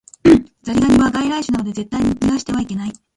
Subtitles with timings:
[0.63, 2.93] ザリガニは外来種なので絶対に逃してはいけない